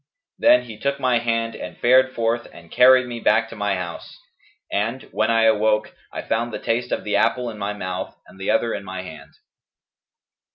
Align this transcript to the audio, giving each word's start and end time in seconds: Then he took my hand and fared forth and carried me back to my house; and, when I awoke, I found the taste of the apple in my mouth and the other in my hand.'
Then 0.39 0.63
he 0.63 0.79
took 0.79 0.99
my 0.99 1.19
hand 1.19 1.55
and 1.55 1.77
fared 1.77 2.15
forth 2.15 2.47
and 2.51 2.71
carried 2.71 3.05
me 3.05 3.19
back 3.19 3.49
to 3.49 3.55
my 3.55 3.75
house; 3.75 4.17
and, 4.71 5.03
when 5.11 5.29
I 5.29 5.43
awoke, 5.43 5.95
I 6.11 6.23
found 6.23 6.51
the 6.51 6.57
taste 6.57 6.91
of 6.91 7.03
the 7.03 7.15
apple 7.15 7.51
in 7.51 7.59
my 7.59 7.73
mouth 7.73 8.15
and 8.25 8.39
the 8.39 8.49
other 8.49 8.73
in 8.73 8.83
my 8.83 9.03
hand.' 9.03 9.35